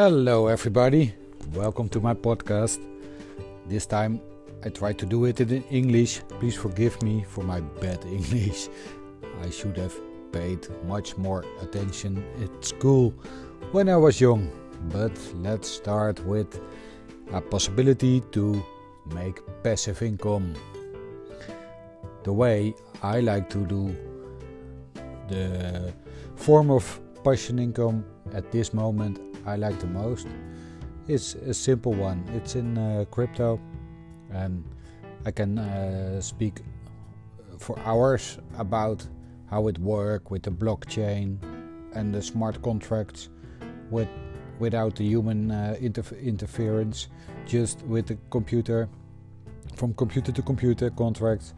[0.00, 1.12] Hello, everybody.
[1.52, 2.80] Welcome to my podcast.
[3.66, 4.18] This time
[4.64, 6.22] I try to do it in English.
[6.40, 8.70] Please forgive me for my bad English.
[9.42, 9.94] I should have
[10.32, 13.12] paid much more attention at school
[13.72, 14.50] when I was young.
[14.88, 16.58] But let's start with
[17.34, 18.64] a possibility to
[19.14, 20.54] make passive income.
[22.22, 23.94] The way I like to do
[25.28, 25.92] the
[26.36, 30.26] form of passion income at this moment I like the most
[31.08, 32.24] is a simple one.
[32.34, 33.60] It's in uh, crypto,
[34.30, 34.64] and
[35.26, 36.60] I can uh, speak
[37.58, 39.06] for hours about
[39.50, 41.38] how it works with the blockchain
[41.94, 43.28] and the smart contracts
[43.90, 44.08] with
[44.60, 47.08] without the human uh, interf- interference,
[47.46, 48.88] just with the computer,
[49.74, 51.54] from computer to computer contracts.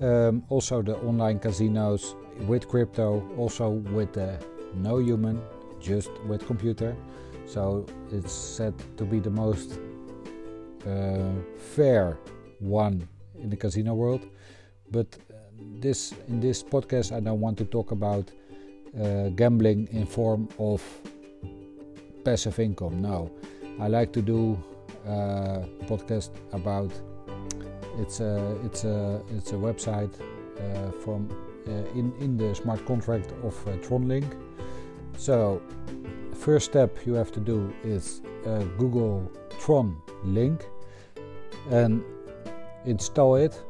[0.00, 4.42] Um, also the online casinos with crypto, also with the
[4.74, 5.42] no human,
[5.80, 6.96] just with computer.
[7.46, 9.78] So it's said to be the most
[10.86, 12.16] uh, fair
[12.58, 13.08] one
[13.40, 14.26] in the casino world.
[14.90, 15.34] But uh,
[15.80, 18.30] this in this podcast, I don't want to talk about
[19.00, 20.82] uh, gambling in form of
[22.24, 23.00] passive income.
[23.00, 23.30] No,
[23.80, 24.58] I like to do
[25.06, 26.92] a uh, podcast about
[27.98, 31.28] it's a it's a it's a website uh, from
[31.66, 34.28] uh, in in the smart contract of uh, Tronlink.
[35.16, 35.62] So
[36.34, 40.64] first step you have to do is uh, Google Tron link
[41.70, 42.02] and
[42.84, 43.62] install it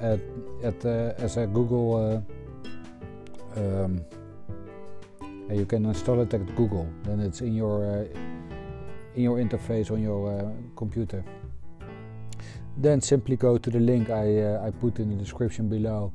[0.00, 0.20] at,
[0.62, 2.24] at uh, as a Google.
[3.56, 4.04] Uh, um,
[5.50, 6.88] you can install it at Google.
[7.04, 8.04] Then it's in your uh,
[9.14, 11.24] in your interface on your uh, computer.
[12.76, 16.12] Then simply go to the link I uh, I put in the description below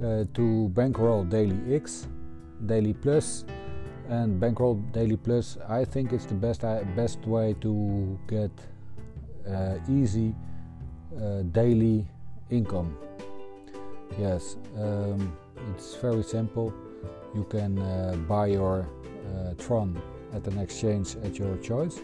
[0.00, 2.08] to Bankroll Daily X,
[2.66, 3.44] Daily Plus
[4.08, 5.58] and Bankroll Daily Plus.
[5.68, 8.50] I think it's the best uh, best way to get
[9.48, 10.34] uh, easy
[11.20, 12.06] uh, daily
[12.50, 12.96] income.
[14.18, 15.36] Yes, um,
[15.70, 16.72] it's very simple.
[17.34, 20.00] You can uh, buy your uh, Tron
[20.32, 22.00] at an exchange at your choice.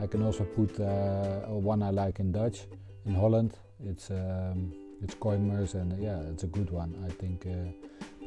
[0.00, 2.66] I can also put uh, one I like in Dutch,
[3.06, 3.54] in Holland.
[3.84, 4.72] It's um,
[5.02, 6.94] it's Coinmerce and yeah, it's a good one.
[7.06, 7.46] I think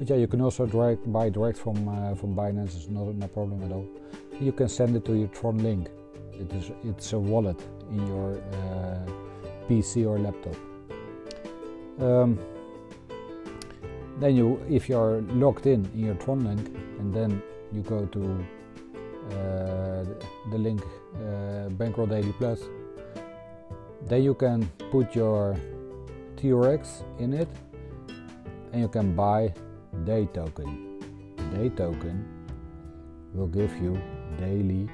[0.03, 2.75] but yeah, you can also direct, buy direct from uh, from Binance.
[2.75, 3.88] It's not no problem at all.
[4.41, 5.88] You can send it to your Tron link.
[6.34, 7.58] It is it's a wallet
[7.90, 9.09] in your uh,
[9.69, 10.58] PC or laptop.
[12.02, 12.38] Um,
[14.19, 16.68] then you, if you are logged in in your Tron link,
[17.00, 18.46] and then you go to
[19.31, 20.03] uh,
[20.52, 20.81] the link
[21.16, 22.59] uh, Bankroll Daily Plus,
[24.09, 25.56] then you can put your
[26.36, 27.47] TRX in it,
[28.74, 29.53] and you can buy
[30.06, 31.00] day token.
[31.54, 32.26] Day token
[33.34, 34.00] will give you
[34.38, 34.90] daily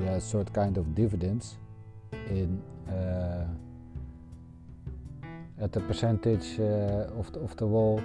[0.00, 1.56] yeah, sort kind of dividends
[2.28, 3.46] in uh,
[5.60, 8.00] at the percentage uh, of the, of the wall.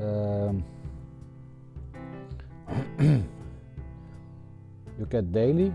[0.00, 0.64] Um,
[4.98, 5.72] you get daily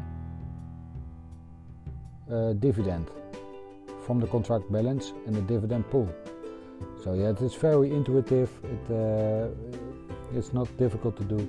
[2.31, 3.07] uh, dividend
[4.05, 6.09] from the contract balance and the dividend pool.
[7.03, 8.49] So yeah, it's very intuitive.
[8.63, 9.47] It, uh,
[10.37, 11.39] it's not difficult to do.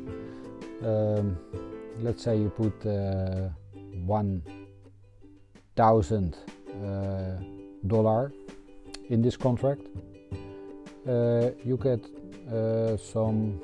[0.83, 1.37] Um,
[2.01, 3.49] let's say you put uh,
[4.05, 4.43] one
[5.77, 6.37] thousand
[6.85, 7.37] uh,
[7.87, 8.33] dollar
[9.11, 9.83] in this contract,
[11.07, 12.05] uh, you get
[12.53, 13.61] uh, some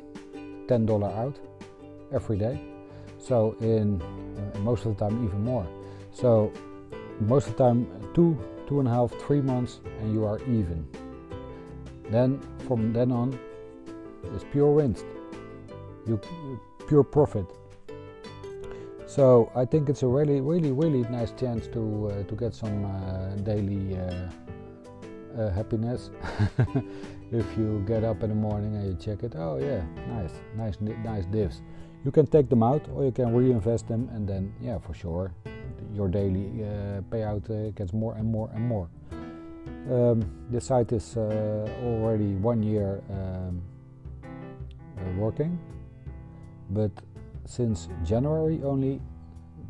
[0.69, 1.39] ten dollar out
[2.13, 2.61] every day.
[3.19, 5.67] So in uh, most of the time even more.
[6.13, 6.53] So
[7.21, 10.87] most of the time two, two and a half, three months, and you are even.
[12.11, 13.39] Then from then on,
[14.35, 14.97] it's pure win,
[16.07, 16.21] you
[16.87, 17.47] pure profit.
[19.07, 22.85] So I think it's a really, really, really nice chance to uh, to get some
[22.85, 24.29] uh, daily uh,
[25.39, 26.11] uh happiness.
[27.33, 30.77] if you get up in the morning and you check it, oh yeah, nice, nice,
[30.81, 31.63] nice divs.
[32.05, 35.33] You can take them out or you can reinvest them, and then yeah, for sure,
[35.95, 38.89] your daily uh, payout uh, gets more and more and more.
[39.91, 43.63] Um, the site is uh, already one year um,
[44.25, 45.59] uh, working,
[46.71, 46.91] but
[47.47, 49.01] since January only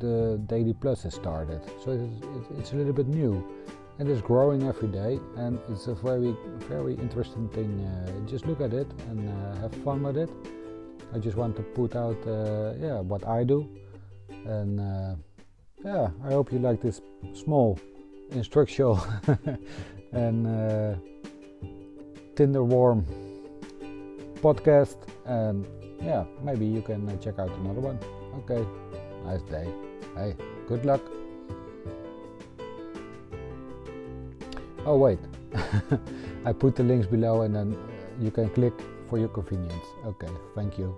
[0.01, 1.61] the Daily Plus has started.
[1.85, 3.45] So it's, it's a little bit new
[3.99, 6.37] and it's growing every day and it's a very
[6.69, 10.31] very interesting thing uh, just look at it and uh, have fun with it
[11.15, 13.69] i just want to put out uh, yeah what i do
[14.47, 15.15] and uh,
[15.85, 17.01] yeah i hope you like this
[17.35, 17.79] small
[18.31, 19.05] instructional
[20.13, 20.95] and uh,
[22.37, 23.05] Tinder Warm
[24.37, 24.97] podcast.
[25.27, 25.67] And
[26.01, 27.99] yeah, maybe you can uh, check out another one.
[28.39, 28.67] Okay,
[29.25, 29.69] nice day.
[30.15, 31.03] Hey, good luck.
[34.87, 35.19] Oh, wait,
[36.45, 38.73] I put the links below and then uh, you can click
[39.11, 39.85] for your convenience.
[40.07, 40.97] Okay, thank you.